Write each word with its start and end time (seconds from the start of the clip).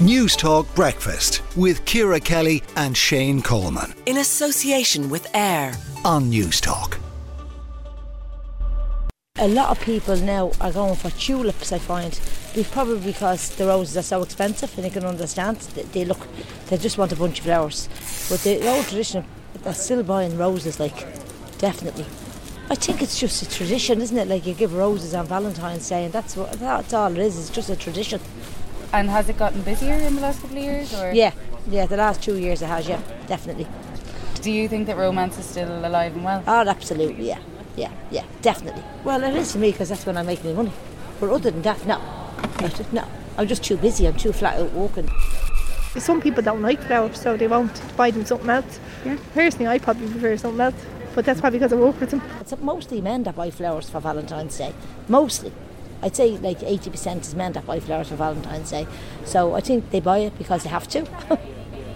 News 0.00 0.34
Talk 0.34 0.72
Breakfast 0.74 1.42
with 1.56 1.84
Ciara 1.84 2.20
Kelly 2.20 2.62
and 2.76 2.96
Shane 2.96 3.42
Coleman 3.42 3.92
In 4.06 4.16
association 4.18 5.10
with 5.10 5.26
AIR. 5.34 5.72
on 6.04 6.30
News 6.30 6.60
Talk. 6.60 6.98
A 9.38 9.48
lot 9.48 9.70
of 9.70 9.80
people 9.84 10.16
now 10.16 10.52
are 10.60 10.72
going 10.72 10.96
for 10.96 11.10
tulips, 11.10 11.72
I 11.72 11.78
find. 11.78 12.18
Be- 12.54 12.64
Probably 12.64 13.00
because 13.12 13.54
the 13.56 13.66
roses 13.66 13.96
are 13.96 14.02
so 14.02 14.22
expensive 14.22 14.74
and 14.76 14.84
you 14.86 14.90
can 14.92 15.04
understand. 15.04 15.58
They, 15.58 15.82
they 15.82 16.04
look, 16.04 16.26
they 16.68 16.76
just 16.78 16.98
want 16.98 17.12
a 17.12 17.16
bunch 17.16 17.38
of 17.38 17.44
flowers. 17.44 17.88
But 18.28 18.40
the 18.40 18.66
old 18.68 18.84
tradition, 18.86 19.24
they're 19.62 19.74
still 19.74 20.02
buying 20.02 20.36
roses, 20.36 20.80
like, 20.80 20.96
definitely. 21.58 22.06
I 22.70 22.74
think 22.74 23.02
it's 23.02 23.18
just 23.18 23.42
a 23.42 23.48
tradition, 23.50 24.00
isn't 24.00 24.16
it? 24.16 24.28
Like 24.28 24.46
you 24.46 24.54
give 24.54 24.74
roses 24.74 25.12
on 25.14 25.26
Valentine's 25.26 25.88
Day 25.88 26.04
and 26.04 26.12
that's 26.12 26.36
what 26.36 26.52
that's 26.52 26.92
all 26.94 27.10
it 27.10 27.18
is, 27.18 27.38
it's 27.38 27.50
just 27.50 27.68
a 27.68 27.76
tradition. 27.76 28.20
And 28.92 29.08
has 29.08 29.28
it 29.28 29.38
gotten 29.38 29.62
busier 29.62 29.94
in 29.94 30.16
the 30.16 30.20
last 30.20 30.40
couple 30.40 30.56
of 30.58 30.62
years? 30.64 30.92
Or 30.94 31.12
Yeah, 31.12 31.32
yeah, 31.68 31.86
the 31.86 31.96
last 31.96 32.22
two 32.22 32.36
years 32.36 32.62
it 32.62 32.66
has, 32.66 32.88
yeah, 32.88 33.00
definitely. 33.26 33.66
do 34.42 34.50
you 34.50 34.68
think 34.68 34.86
that 34.86 34.96
romance 34.96 35.38
is 35.38 35.44
still 35.44 35.70
alive 35.86 36.14
and 36.14 36.24
well? 36.24 36.42
Oh, 36.46 36.68
absolutely, 36.68 37.28
yeah, 37.28 37.38
yeah, 37.76 37.92
yeah, 38.10 38.24
definitely. 38.42 38.82
Well, 39.04 39.22
it 39.22 39.34
is 39.36 39.52
to 39.52 39.58
me 39.58 39.70
because 39.70 39.90
that's 39.90 40.06
when 40.06 40.16
I 40.16 40.22
make 40.22 40.44
my 40.44 40.52
money. 40.52 40.72
But 41.20 41.30
other 41.30 41.50
than 41.50 41.62
that, 41.62 41.86
no, 41.86 42.00
no. 42.92 43.04
I'm 43.38 43.46
just 43.46 43.62
too 43.62 43.76
busy. 43.76 44.06
I'm 44.06 44.16
too 44.16 44.32
flat 44.32 44.58
out 44.58 44.72
walking. 44.72 45.08
Some 45.98 46.20
people 46.20 46.42
don't 46.42 46.62
like 46.62 46.80
flowers, 46.82 47.20
so 47.20 47.36
they 47.36 47.46
won't 47.46 47.80
buy 47.96 48.10
them 48.10 48.24
something 48.24 48.50
else. 48.50 48.80
Personally, 49.34 49.66
I 49.68 49.78
probably 49.78 50.08
prefer 50.08 50.36
something 50.36 50.60
else, 50.60 50.74
but 51.14 51.24
that's 51.24 51.40
probably 51.40 51.58
because 51.58 51.72
I 51.72 51.76
work 51.76 51.98
with 52.00 52.10
them. 52.10 52.22
It's 52.40 52.56
mostly 52.60 53.00
men 53.00 53.22
that 53.24 53.36
buy 53.36 53.50
flowers 53.50 53.88
for 53.88 54.00
Valentine's 54.00 54.56
Day. 54.58 54.72
Mostly. 55.08 55.52
I'd 56.02 56.16
say 56.16 56.38
like 56.38 56.60
80% 56.60 57.20
is 57.20 57.34
men 57.34 57.52
that 57.52 57.66
buy 57.66 57.80
flowers 57.80 58.08
for 58.08 58.16
Valentine's 58.16 58.70
Day. 58.70 58.86
So 59.24 59.54
I 59.54 59.60
think 59.60 59.90
they 59.90 60.00
buy 60.00 60.18
it 60.18 60.36
because 60.38 60.62
they 60.62 60.70
have 60.70 60.88
to. 60.88 61.06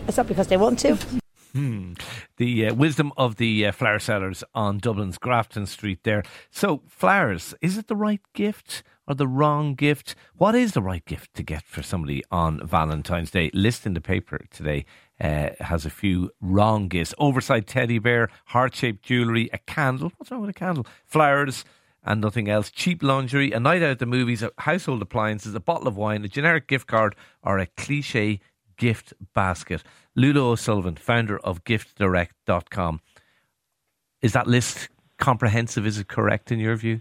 it's 0.06 0.17
not 0.17 0.27
because 0.27 0.48
they 0.48 0.56
want 0.56 0.78
to. 0.81 0.98
Hmm. 1.55 1.92
the 2.37 2.67
uh, 2.67 2.75
wisdom 2.75 3.12
of 3.17 3.37
the 3.37 3.67
uh, 3.67 3.70
flower 3.70 4.01
sellers 4.01 4.43
on 4.56 4.78
Dublin's 4.78 5.19
Grafton 5.19 5.67
Street 5.67 6.01
there. 6.03 6.25
So, 6.51 6.83
flowers, 6.89 7.55
is 7.61 7.78
it 7.78 7.87
the 7.87 7.95
right 7.95 8.20
gift 8.33 8.83
or 9.06 9.15
the 9.15 9.28
wrong 9.28 9.77
gift? 9.77 10.17
What 10.37 10.56
is 10.56 10.73
the 10.73 10.83
right 10.83 11.05
gift 11.05 11.33
to 11.34 11.45
get 11.45 11.62
for 11.62 11.81
somebody 11.81 12.25
on 12.33 12.67
Valentine's 12.67 13.31
Day? 13.31 13.53
List 13.55 13.87
in 13.87 13.95
the 13.95 14.00
paper 14.00 14.41
today 14.50 14.84
uh, 15.21 15.50
has 15.61 15.87
a 15.87 15.91
few 15.91 16.33
wrong 16.41 16.89
gifts. 16.89 17.15
Oversized 17.19 17.69
teddy 17.69 18.00
bear, 18.00 18.31
heart-shaped 18.47 19.05
jewellery, 19.05 19.48
a 19.53 19.59
candle. 19.59 20.11
What's 20.17 20.33
wrong 20.33 20.41
with 20.41 20.50
a 20.50 20.55
candle? 20.55 20.89
Flowers 21.06 21.65
and 22.05 22.20
nothing 22.20 22.48
else. 22.48 22.70
Cheap 22.70 23.02
lingerie, 23.02 23.52
a 23.52 23.60
night 23.60 23.83
out 23.83 23.91
at 23.91 23.98
the 23.98 24.06
movies, 24.06 24.44
household 24.58 25.02
appliances, 25.02 25.55
a 25.55 25.60
bottle 25.60 25.88
of 25.88 25.97
wine, 25.97 26.24
a 26.24 26.28
generic 26.28 26.69
gift 26.69 26.86
card, 26.86 27.16
or 27.42 27.58
a 27.58 27.66
cliche 27.66 28.41
gift 28.77 29.14
basket. 29.34 29.83
Lulu 30.14 30.50
O'Sullivan, 30.50 30.97
founder 30.97 31.38
of 31.38 31.64
giftsdirect.com. 31.64 33.00
Is 34.22 34.32
that 34.32 34.47
list 34.47 34.88
comprehensive? 35.19 35.86
Is 35.86 35.98
it 35.98 36.08
correct 36.08 36.52
in 36.52 36.58
your 36.58 36.77
view? 36.77 37.00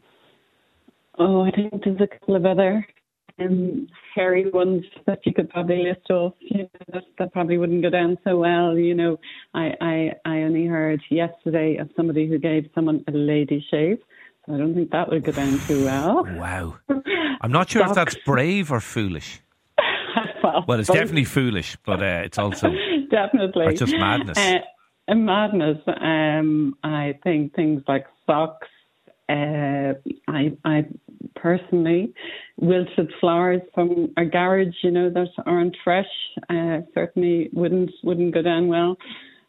Oh, 1.18 1.44
I 1.44 1.52
think 1.52 1.84
there's 1.84 2.02
a 2.02 2.08
couple 2.08 2.36
of 2.36 2.46
other 2.46 2.86
um, 3.40 3.88
hairy 4.16 4.50
ones 4.50 4.84
that 5.06 5.20
you 5.26 5.34
could 5.34 5.50
probably 5.50 5.84
list 5.84 6.10
off. 6.10 6.34
You 6.40 6.64
know, 6.64 6.70
that, 6.92 7.04
that 7.20 7.34
probably 7.34 7.58
wouldn't 7.58 7.82
go 7.82 7.90
down 7.90 8.18
so 8.24 8.38
well. 8.38 8.78
You 8.78 8.96
know, 8.96 9.20
I, 9.54 9.74
I 9.80 10.12
I 10.26 10.38
only 10.42 10.66
heard 10.66 11.02
yesterday 11.10 11.78
of 11.78 11.90
somebody 11.96 12.28
who 12.28 12.38
gave 12.40 12.70
someone 12.74 13.04
a 13.08 13.12
lady 13.12 13.66
shave. 13.70 14.00
I 14.48 14.58
don't 14.58 14.74
think 14.76 14.92
that 14.92 15.10
would 15.10 15.24
go 15.24 15.32
down 15.32 15.58
too 15.60 15.86
well. 15.86 16.26
Wow. 16.26 16.76
I'm 17.42 17.52
not 17.52 17.70
sure 17.70 17.86
if 17.86 17.94
that's 17.94 18.16
brave 18.26 18.72
or 18.72 18.80
foolish. 18.82 19.40
well, 20.44 20.66
Well, 20.68 20.80
it's 20.80 20.90
both. 20.90 20.98
definitely 20.98 21.26
foolish, 21.26 21.78
but 21.86 22.02
uh, 22.02 22.22
it's 22.26 22.38
also 22.38 22.70
definitely. 23.12 23.66
or 23.68 23.74
just 23.74 23.94
madness. 23.96 24.38
Uh, 24.38 25.14
madness. 25.16 25.78
Um, 25.88 26.76
I 26.84 27.18
think 27.24 27.56
things 27.56 27.84
like 27.88 28.06
socks. 28.26 28.68
Uh, 29.30 29.94
I, 30.28 30.52
I 30.66 30.86
personally, 31.36 32.14
wilted 32.58 33.12
flowers 33.22 33.62
from 33.74 34.14
a 34.18 34.26
garage, 34.26 34.76
you 34.84 34.92
know, 34.92 35.10
that 35.10 35.30
aren't 35.46 35.78
fresh, 35.84 36.06
uh, 36.50 36.80
certainly 36.94 37.50
wouldn't 37.54 37.92
wouldn't 38.04 38.34
go 38.34 38.42
down 38.42 38.68
well. 38.68 38.98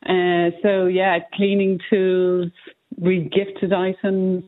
Uh, 0.06 0.50
so 0.62 0.86
yeah, 0.86 1.18
cleaning 1.34 1.80
tools, 1.90 2.52
regifted 3.00 3.72
items. 3.72 4.44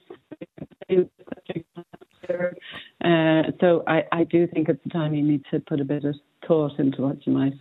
Uh, 3.05 3.43
so 3.61 3.83
I, 3.87 4.05
I 4.13 4.25
do 4.25 4.47
think 4.49 4.69
it's 4.69 4.83
the 4.85 4.91
time 4.91 5.15
you 5.15 5.23
need 5.23 5.45
to 5.53 5.61
put 5.61 5.81
a 5.81 5.85
bit 5.85 6.05
of 6.05 6.15
thought 6.47 6.79
into 6.79 7.03
what 7.03 7.27
you 7.27 7.33
might 7.33 7.53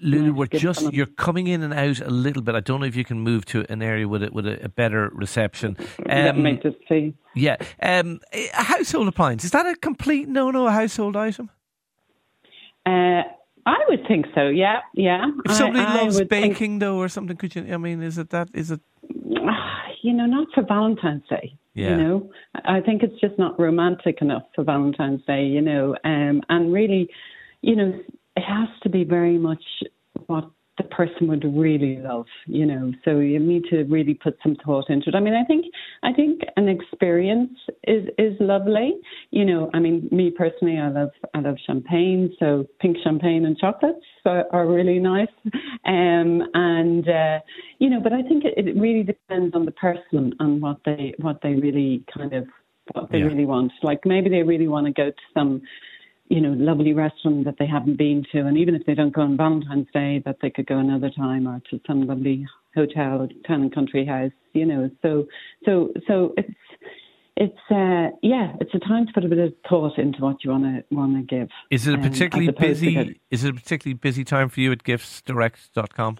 Lulu, 0.00 0.32
we're 0.32 0.46
just 0.46 0.94
you're 0.94 1.04
coming 1.04 1.46
in 1.46 1.62
and 1.62 1.74
out 1.74 2.00
a 2.00 2.08
little 2.08 2.40
bit. 2.40 2.54
I 2.54 2.60
don't 2.60 2.80
know 2.80 2.86
if 2.86 2.96
you 2.96 3.04
can 3.04 3.20
move 3.20 3.44
to 3.46 3.66
an 3.68 3.82
area 3.82 4.08
with 4.08 4.22
a, 4.22 4.30
with 4.32 4.46
a, 4.46 4.64
a 4.64 4.68
better 4.70 5.10
reception. 5.12 5.76
Let 6.06 6.28
Um, 6.36 6.42
me 6.42 6.58
just 6.62 6.76
see. 6.88 7.12
yeah, 7.34 7.56
um, 7.82 8.20
a 8.32 8.48
household 8.62 9.08
appliance 9.08 9.44
is 9.44 9.50
that 9.50 9.66
a 9.66 9.74
complete 9.76 10.26
no-no? 10.26 10.66
A 10.68 10.70
household 10.70 11.16
item? 11.16 11.50
Uh, 12.86 13.24
I 13.66 13.76
would 13.90 14.06
think 14.08 14.24
so. 14.34 14.48
Yeah, 14.48 14.80
yeah. 14.94 15.26
If 15.44 15.52
somebody 15.52 15.84
I 15.84 16.00
loves 16.02 16.16
think- 16.16 16.30
baking 16.30 16.78
though, 16.78 16.96
or 16.96 17.10
something, 17.10 17.36
could 17.36 17.54
you? 17.54 17.66
I 17.70 17.76
mean, 17.76 18.02
is 18.02 18.16
it 18.16 18.30
that? 18.30 18.48
Is 18.54 18.70
it? 18.70 18.80
you 20.02 20.14
know, 20.14 20.24
not 20.24 20.48
for 20.54 20.62
Valentine's 20.62 21.24
Day. 21.28 21.58
Yeah. 21.74 21.90
You 21.90 21.96
know, 21.96 22.30
I 22.64 22.80
think 22.80 23.02
it's 23.02 23.20
just 23.20 23.38
not 23.38 23.58
romantic 23.58 24.18
enough 24.20 24.44
for 24.54 24.64
Valentine's 24.64 25.24
Day. 25.26 25.44
You 25.44 25.60
know, 25.60 25.96
um, 26.04 26.40
and 26.48 26.72
really, 26.72 27.08
you 27.62 27.74
know, 27.74 28.00
it 28.36 28.40
has 28.42 28.68
to 28.82 28.88
be 28.88 29.04
very 29.04 29.38
much 29.38 29.62
what 30.26 30.48
the 30.78 30.84
person 30.84 31.28
would 31.28 31.44
really 31.44 31.98
love. 31.98 32.26
You 32.46 32.66
know, 32.66 32.92
so 33.04 33.18
you 33.18 33.40
need 33.40 33.64
to 33.70 33.82
really 33.84 34.14
put 34.14 34.38
some 34.42 34.56
thought 34.64 34.88
into 34.88 35.08
it. 35.08 35.16
I 35.16 35.20
mean, 35.20 35.34
I 35.34 35.44
think 35.44 35.66
I 36.04 36.12
think 36.12 36.42
an 36.64 36.68
experience 36.78 37.56
is 37.94 38.02
is 38.18 38.34
lovely. 38.40 38.90
You 39.30 39.44
know, 39.44 39.70
I 39.74 39.78
mean, 39.84 40.08
me 40.10 40.30
personally, 40.30 40.78
I 40.78 40.88
love 40.98 41.12
I 41.34 41.40
love 41.40 41.56
champagne, 41.66 42.22
so 42.40 42.66
pink 42.80 42.96
champagne 43.04 43.42
and 43.46 43.56
chocolates 43.64 44.04
are, 44.24 44.44
are 44.56 44.66
really 44.66 44.98
nice. 44.98 45.34
Um, 45.94 46.30
and 46.54 47.04
uh, 47.08 47.38
you 47.82 47.88
know, 47.90 48.00
but 48.00 48.12
I 48.12 48.22
think 48.28 48.44
it, 48.44 48.54
it 48.56 48.76
really 48.86 49.02
depends 49.02 49.54
on 49.54 49.64
the 49.64 49.76
person 49.86 50.32
and 50.40 50.62
what 50.62 50.78
they 50.84 51.14
what 51.18 51.38
they 51.42 51.54
really 51.66 52.04
kind 52.16 52.32
of 52.32 52.44
what 52.92 53.10
they 53.10 53.18
Yeah. 53.18 53.26
really 53.30 53.46
want. 53.46 53.72
Like 53.82 54.00
maybe 54.04 54.28
they 54.30 54.42
really 54.42 54.68
want 54.68 54.86
to 54.86 54.92
go 54.92 55.10
to 55.10 55.24
some 55.36 55.62
you 56.28 56.40
know, 56.40 56.52
lovely 56.52 56.92
restaurant 56.92 57.44
that 57.44 57.56
they 57.58 57.66
haven't 57.66 57.98
been 57.98 58.24
to, 58.32 58.40
and 58.46 58.56
even 58.56 58.74
if 58.74 58.86
they 58.86 58.94
don't 58.94 59.14
go 59.14 59.22
on 59.22 59.36
Valentine's 59.36 59.88
Day, 59.92 60.22
that 60.24 60.38
they 60.40 60.50
could 60.50 60.66
go 60.66 60.78
another 60.78 61.10
time, 61.10 61.46
or 61.46 61.60
to 61.70 61.80
some 61.86 62.06
lovely 62.06 62.46
hotel, 62.74 63.22
or 63.22 63.28
town 63.46 63.62
and 63.62 63.74
country 63.74 64.06
house, 64.06 64.32
you 64.52 64.64
know. 64.64 64.90
So, 65.02 65.26
so, 65.64 65.90
so 66.06 66.34
it's 66.36 66.54
it's 67.36 67.58
uh, 67.70 68.16
yeah, 68.22 68.54
it's 68.60 68.72
a 68.74 68.78
time 68.78 69.06
to 69.06 69.12
put 69.12 69.24
a 69.24 69.28
bit 69.28 69.38
of 69.38 69.52
thought 69.68 69.98
into 69.98 70.20
what 70.20 70.44
you 70.44 70.50
want 70.50 70.64
to 70.64 70.94
want 70.94 71.16
to 71.16 71.22
give. 71.22 71.48
Is 71.70 71.86
it 71.86 71.94
a 71.94 71.96
um, 71.96 72.02
particularly 72.02 72.46
to 72.46 72.52
busy? 72.52 73.20
Is 73.30 73.44
it 73.44 73.50
a 73.50 73.54
particularly 73.54 73.94
busy 73.94 74.24
time 74.24 74.48
for 74.48 74.60
you 74.60 74.70
at 74.72 74.84
giftsdirect.com? 74.84 76.18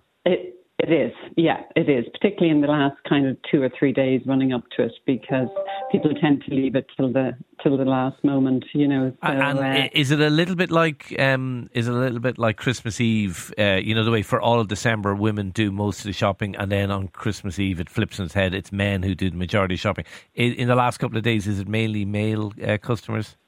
It 0.86 0.92
is, 0.92 1.12
yeah, 1.38 1.62
it 1.76 1.88
is, 1.88 2.04
particularly 2.12 2.50
in 2.50 2.60
the 2.60 2.66
last 2.66 2.98
kind 3.08 3.26
of 3.26 3.38
two 3.50 3.62
or 3.62 3.70
three 3.78 3.90
days 3.90 4.20
running 4.26 4.52
up 4.52 4.64
to 4.76 4.82
it, 4.82 4.92
because 5.06 5.48
people 5.90 6.12
tend 6.20 6.44
to 6.46 6.54
leave 6.54 6.76
it 6.76 6.86
till 6.94 7.10
the 7.10 7.32
till 7.62 7.78
the 7.78 7.86
last 7.86 8.22
moment, 8.22 8.66
you 8.74 8.86
know. 8.86 9.10
So, 9.22 9.28
and 9.28 9.58
uh, 9.60 9.88
is 9.94 10.10
it 10.10 10.20
a 10.20 10.28
little 10.28 10.56
bit 10.56 10.70
like 10.70 11.18
um, 11.18 11.70
is 11.72 11.88
it 11.88 11.94
a 11.94 11.96
little 11.96 12.18
bit 12.18 12.36
like 12.36 12.58
Christmas 12.58 13.00
Eve? 13.00 13.50
Uh, 13.58 13.80
you 13.82 13.94
know 13.94 14.04
the 14.04 14.10
way 14.10 14.20
for 14.20 14.42
all 14.42 14.60
of 14.60 14.68
December 14.68 15.14
women 15.14 15.52
do 15.52 15.72
most 15.72 16.00
of 16.00 16.04
the 16.04 16.12
shopping, 16.12 16.54
and 16.56 16.70
then 16.70 16.90
on 16.90 17.08
Christmas 17.08 17.58
Eve 17.58 17.80
it 17.80 17.88
flips 17.88 18.20
on 18.20 18.26
its 18.26 18.34
head. 18.34 18.52
It's 18.52 18.70
men 18.70 19.02
who 19.02 19.14
do 19.14 19.30
the 19.30 19.38
majority 19.38 19.76
of 19.76 19.80
shopping. 19.80 20.04
In, 20.34 20.52
in 20.52 20.68
the 20.68 20.76
last 20.76 20.98
couple 20.98 21.16
of 21.16 21.22
days, 21.22 21.46
is 21.46 21.60
it 21.60 21.66
mainly 21.66 22.04
male 22.04 22.52
uh, 22.62 22.76
customers? 22.76 23.38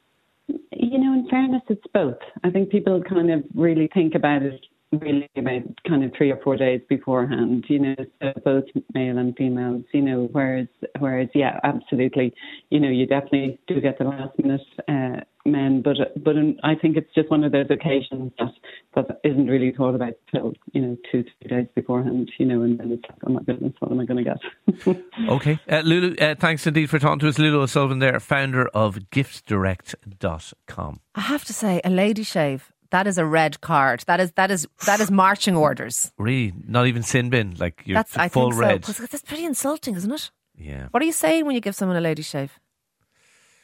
You 0.49 0.99
know, 0.99 1.13
in 1.13 1.29
fairness, 1.29 1.63
it's 1.69 1.87
both. 1.93 2.17
I 2.45 2.49
think 2.49 2.71
people 2.71 3.03
kind 3.03 3.31
of 3.31 3.45
really 3.55 3.91
think 3.93 4.15
about 4.15 4.41
it 4.41 4.65
really 4.93 5.29
about 5.37 5.63
kind 5.89 6.05
of 6.05 6.13
three 6.17 6.31
or 6.31 6.41
four 6.43 6.57
days 6.57 6.81
beforehand, 6.89 7.65
you 7.69 7.79
know, 7.79 7.95
so 8.23 8.33
both 8.45 8.65
male 8.95 9.19
and 9.19 9.37
females, 9.37 9.85
you 9.93 10.01
know, 10.01 10.29
whereas, 10.33 10.69
whereas, 10.99 11.29
yeah, 11.35 11.59
absolutely, 11.65 12.33
you 12.71 12.79
know, 12.79 12.89
you 12.89 13.07
definitely 13.07 13.59
do 13.67 13.81
get 13.81 13.99
the 13.99 14.05
last 14.05 14.39
minute 14.39 14.61
uh, 14.89 15.21
men, 15.45 15.83
but, 15.83 15.97
but 16.23 16.37
um, 16.37 16.57
I 16.63 16.75
think 16.75 16.97
it's 16.97 17.13
just 17.15 17.31
one 17.31 17.45
of 17.45 17.53
those 17.53 17.67
occasions 17.71 18.33
that, 18.39 18.53
that 18.95 19.21
isn't 19.25 19.49
really 19.49 19.73
thought 19.73 19.95
about 19.95 20.15
till, 20.33 20.53
you 20.73 20.81
know, 20.81 20.97
two, 21.11 21.25
three 21.41 21.49
days 21.49 21.67
beforehand, 21.75 22.31
you 22.39 22.47
know, 22.47 22.63
and 22.63 22.79
then 22.79 22.93
it's 22.93 23.03
like, 23.09 23.19
oh 23.27 23.33
my 23.33 23.43
goodness, 23.43 23.73
what 23.81 23.91
am 23.91 24.01
I 24.01 24.05
going 24.05 24.25
to 24.25 24.31
get? 24.31 25.03
Okay, 25.29 25.59
uh, 25.69 25.81
Lulu, 25.81 26.15
uh, 26.17 26.35
thanks 26.39 26.67
indeed 26.67 26.89
for 26.89 26.99
talking 26.99 27.19
to 27.21 27.29
us. 27.29 27.39
Lulu 27.39 27.61
O'Sullivan, 27.63 27.99
there, 27.99 28.21
founder 28.21 28.69
of 28.69 28.97
giftsdirect.com. 29.11 31.01
I 31.15 31.21
have 31.21 31.45
to 31.45 31.53
say, 31.53 31.81
a 31.85 31.91
lady 31.91 32.23
shave. 32.23 32.73
That 32.91 33.07
is 33.07 33.19
a 33.19 33.25
red 33.25 33.61
card. 33.61 34.05
That 34.07 34.21
is 34.21 34.33
that 34.33 34.51
is 34.51 34.67
that 34.87 35.01
is 35.01 35.11
marching 35.11 35.57
orders. 35.57 36.13
Really, 36.19 36.53
not 36.67 36.87
even 36.87 37.03
sin 37.03 37.31
bin, 37.31 37.55
like 37.59 37.83
you're 37.85 37.95
That's 37.97 38.17
I 38.17 38.29
full 38.29 38.53
red. 38.53 38.85
so. 38.85 38.93
that's 39.07 39.23
pretty 39.23 39.45
insulting, 39.45 39.97
isn't 39.97 40.13
it? 40.13 40.31
Yeah, 40.59 40.89
What 40.91 41.03
are 41.03 41.07
you 41.07 41.13
saying 41.13 41.45
when 41.45 41.55
you 41.55 41.61
give 41.61 41.75
someone 41.75 41.99
a 41.99 42.01
lady 42.01 42.23
shave? 42.23 42.59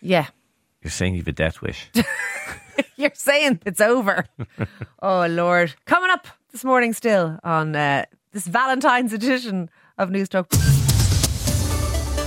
Yeah. 0.02 0.26
you're 0.82 0.90
saying 0.90 1.14
you've 1.14 1.28
a 1.28 1.32
death 1.32 1.62
wish. 1.62 1.88
You're 2.96 3.10
saying 3.14 3.60
it's 3.66 3.80
over. 3.80 4.26
oh, 5.02 5.26
Lord. 5.26 5.74
Coming 5.86 6.10
up 6.10 6.26
this 6.52 6.64
morning 6.64 6.92
still 6.92 7.38
on 7.44 7.74
uh, 7.74 8.04
this 8.32 8.46
Valentine's 8.46 9.12
edition 9.12 9.70
of 9.98 10.10
News 10.10 10.28
Talk. 10.28 10.48